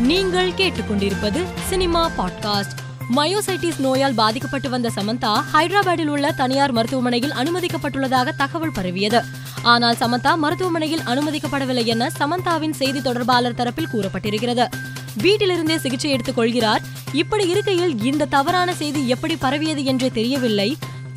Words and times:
நீங்கள் 0.00 0.50
கேட்டுக்கொண்டிருப்பது 0.50 1.44
cinema 1.68 2.10
podcast. 2.18 2.76
Myositis 3.16 3.78
நோயால் 3.78 4.14
பாதிக்கப்பட்டு 4.14 4.70
வந்த 4.70 4.90
சமந்தா 4.94 5.42
ஹைதராபாத்தில் 5.52 6.06
உள்ள 6.06 6.32
தனியார் 6.32 6.72
மருத்துவமனையில் 6.72 7.30
அனுமதிக்கப்பட்டுள்ளதாக 7.30 8.28
தகவல் 8.36 8.72
பரவியது. 8.72 9.24
ஆனால் 9.62 9.94
சமந்தா 9.94 10.36
மருத்துவமனையில் 10.36 11.00
அனுமதிக்கப்படவில்லை 11.00 11.84
என 11.84 12.10
சமந்தாவின் 12.18 12.70
செய்தி 12.70 13.00
தொடர்பாளர் 13.00 13.54
தரப்பில் 13.54 13.88
கூறப்பட்டிருக்கிறது. 13.92 14.68
வீட்டிலிருந்தே 15.22 15.76
சிகிச்சை 15.76 16.10
எடுத்துக் 16.10 16.36
கொள்கிறார். 16.36 16.80
இப்படி 17.12 17.48
இருக்கையில் 17.48 18.02
இந்த 18.02 18.24
தவறான 18.24 18.74
செய்தி 18.74 19.08
எப்படி 19.08 19.36
பரவியது 19.36 19.84
என்றே 19.84 20.10
தெரியவில்லை. 20.10 20.76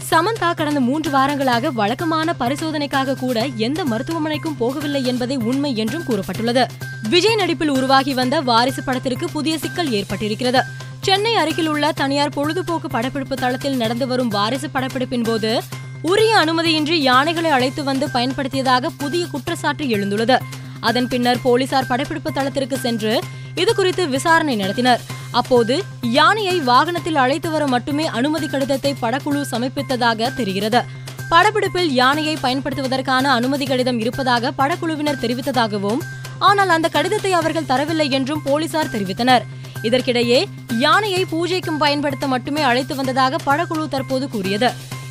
சமந்தா 0.09 0.55
கடந்த 0.55 0.79
மூன்று 0.79 1.11
வாரங்களாக 1.11 1.71
வழக்கமான 1.73 2.36
பரிசோதனைக்காக 2.39 3.15
கூட 3.15 3.45
எந்த 3.45 3.86
மருத்துவமனைக்கும் 3.86 4.57
போகவில்லை 4.59 5.04
என்பதே 5.04 5.36
உண்மை 5.36 5.75
என்றும் 5.75 6.04
கூறப்பட்டுள்ளது. 6.04 6.65
விஜய் 7.11 7.35
நடிப்பில் 7.35 7.70
உருவாகி 7.70 8.13
வந்த 8.13 8.41
வாரிசு 8.41 8.83
படத்திற்கு 8.83 9.29
புதிய 9.29 9.57
சிக்கல் 9.57 9.91
ஏற்பட்டிருக்கிறது. 9.91 10.62
சென்னை 11.02 11.35
அருகில் 11.35 11.67
உள்ள 11.67 11.91
தனியார் 11.91 12.29
பொழுதுபோக்கு 12.29 12.89
படப்பிடிப்பு 12.89 13.35
தளத்தில் 13.35 13.76
நடந்து 13.76 14.07
வரும் 14.07 14.27
வாரிசு 14.27 14.70
படப்பிடிப்பின் 14.73 15.23
போது 15.23 15.62
உரிய 16.02 16.38
அனுமதியின்றி 16.38 16.95
யானைகளை 17.09 17.52
அழைத்து 17.52 17.84
வந்து 17.84 18.07
பயன்படுத்தியதாக 18.13 18.89
புதிய 18.98 19.26
குற்றச்சாட்டு 19.26 19.85
எழுந்துள்ளது. 19.85 20.38
அதன் 20.79 21.07
பின்னர் 21.07 21.41
போலீசார் 21.41 21.88
படப்பிடிப்பு 21.88 22.31
தளத்திற்கு 22.31 22.77
சென்று 22.77 23.21
இது 23.55 23.76
குறித்து 23.76 24.07
விசாரணை 24.07 24.55
நடத்தினர். 24.62 25.04
அப்போது 25.31 25.84
யானையை 26.01 26.59
வாகனத்தில் 26.59 27.15
அழைத்து 27.15 27.49
வர 27.49 27.67
மட்டுமே 27.67 28.05
அனுமதி 28.05 28.48
கடிதத்தை 28.48 28.95
படக்குழு 29.01 29.43
சமர்ப்பித்ததாக 29.51 30.34
தெரிகிறது. 30.35 30.81
படப்பிடிப்பில் 31.29 31.91
யானையை 31.91 32.38
பயன்படுத்துவதற்கான 32.41 33.23
அனுமதி 33.38 33.65
கடிதம் 33.65 33.99
இருப்பதாக 33.99 34.51
படக்குழுவினர் 34.57 35.21
தெரிவித்ததாகவும் 35.21 36.01
ஆனால் 36.49 36.73
அந்த 36.75 36.88
கடிதத்தை 36.95 37.31
அவர்கள் 37.33 37.70
தரவில்லை 37.71 38.07
என்றும் 38.09 38.41
போலீசார் 38.43 38.93
தெரிவித்தனர். 38.93 39.43
இதற்கிடையே 39.88 40.39
யானையை 40.77 41.21
பூஜைக்கும் 41.31 41.81
பயன்படுத்த 41.84 42.27
மட்டுமே 42.27 42.62
அழைத்து 42.62 42.95
வந்ததாக 42.95 43.40
படக்குழு 43.45 43.85
தற்போது 43.87 44.26
கூறியது. 44.29 44.70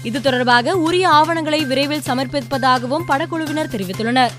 இது 0.09 0.21
தொடர்பாக 0.21 0.75
உரிய 0.87 1.09
ஆவணங்களை 1.09 1.61
விரைவில் 1.65 2.07
சமர்ப்பிப்பதாகவும் 2.07 3.07
படக்குழுவினர் 3.09 3.73
தெரிவித்துள்ளனர். 3.75 4.33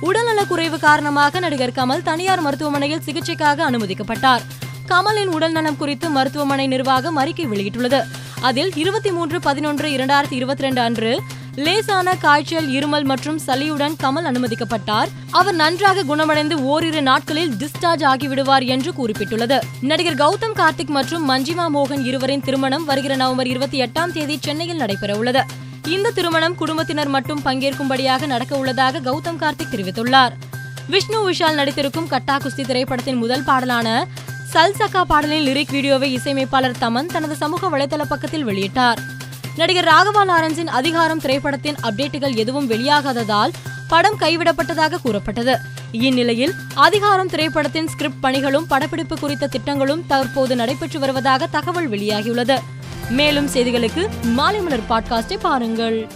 உடல்நலக் 0.00 0.48
குறைவு 0.48 0.78
காரணமாக 0.78 1.40
நடிகர் 1.44 1.76
கமல் 1.78 2.02
தனியார் 2.02 2.40
மருத்துவமனையில் 2.40 3.04
சிகிச்சைக்காக 3.06 3.64
அனுமதிக்கப்பட்டார். 3.70 4.44
கமலின் 4.88 5.32
உடல்நலம் 5.36 5.76
குறித்து 5.76 6.08
மருத்துவமனை 6.10 6.66
நிர்வாகம் 6.66 7.16
அறிக்கை 7.16 7.46
வெளியிட்டுள்ளது. 7.46 8.00
அதில் 8.40 8.70
இருபத்தி 8.74 9.10
மூன்று 9.10 9.40
பதினொன்று 9.40 9.86
இரண்டாயிரத்தி 9.88 10.36
இருபத்தி 10.40 10.62
ரெண்டு 10.62 10.80
அன்று 10.80 11.12
லேசான 11.64 12.14
காய்ச்சல் 12.14 12.68
இருமல் 12.68 13.04
மற்றும் 13.04 13.40
சளியுடன் 13.46 13.94
கமல் 14.02 14.26
அனுமதிக்கப்பட்டார். 14.30 15.08
அவர் 15.30 15.54
நன்றாக 15.54 16.02
குணமடைந்து 16.02 16.62
ஓரிரு 16.62 17.02
நாட்களில் 17.02 17.52
டிஸ்சார்ஜ் 17.52 18.04
ஆகிவிடுவார் 18.04 18.66
என்று 18.66 18.92
குறிப்பிட்டுள்ளது. 18.92 19.58
நடிகர் 19.80 20.14
கௌதம் 20.14 20.54
கார்த்திக் 20.54 20.86
மற்றும் 20.86 21.30
மஞ்சிமா 21.30 21.66
மோகன் 21.74 22.04
இருவரின் 22.04 22.40
திருமணம் 22.40 22.84
வருகிற 22.84 23.16
நவம்பர் 23.16 23.46
இருபத்தி 23.46 23.82
எட்டாம் 23.82 24.12
தேதி 24.12 24.38
சென்னையில் 24.42 24.80
நடைபெறவுள்ளது. 24.80 25.42
இந்த 25.88 26.10
திருமணம் 26.10 26.54
குடும்பத்தினர் 26.54 27.08
மட்டும் 27.08 27.42
பங்கேற்கும்படியாக 27.44 28.26
நடக்க 28.26 28.56
உள்ளதாக 28.56 29.00
கௌதம் 29.00 29.40
கார்த்திக் 29.40 29.72
தெரிவித்துள்ளார். 29.72 30.30
விஷ்ணு 30.88 31.30
விஷால் 31.30 31.54
நடித்திருக்கும் 31.54 32.08
கட்டா 32.10 32.36
குஸ்தி 32.38 32.64
திரைப்படத்தின் 32.66 33.16
முதல் 33.16 33.42
பாடலான 33.42 34.06
சல்சக்கா 34.54 35.02
பாடலின் 35.02 35.46
லிரிக் 35.46 35.70
வீடியோவை 35.70 36.12
இசையமைப்பாளர் 36.12 36.80
தமன் 36.80 37.06
தனது 37.06 37.36
சமூக 37.36 37.78
வலைதள 37.78 38.02
பக்கத்தில் 38.08 38.46
வெளியிட்டார். 38.46 38.96
நடிகர் 39.58 39.84
ராகவா 39.84 40.22
லாரன்ஸின் 40.24 40.66
அதிகாரம் 40.66 41.20
திரைப்படத்தின் 41.20 41.76
அப்டேட்டுகள் 41.82 42.36
எதுவும் 42.36 42.70
வெளியாகாததால் 42.70 43.52
படம் 43.88 44.18
கைவிடப்பட்டதாக 44.20 45.00
கூறப்பட்டது. 45.02 45.58
இந்நிலையில் 45.92 46.54
அதிகாரம் 46.74 47.28
திரைப்படத்தின் 47.28 47.88
ஸ்கிரிப்ட் 47.88 48.22
பணிகளும் 48.22 48.66
படப்பிடிப்பு 48.68 49.18
குறித்த 49.18 49.46
திட்டங்களும் 49.46 50.06
தற்போது 50.06 50.56
நடைபெற்று 50.56 50.98
வருவதாக 51.00 51.46
தகவல் 51.46 51.90
வெளியாகியுள்ளது. 51.90 52.58
மேலும் 53.10 53.48
செய்திகளுக்கு 53.48 54.08
மாலை 54.22 54.60
மலர் 54.60 54.86
பாட்காஸ்டை 54.88 55.38
பாருங்கள். 55.40 56.10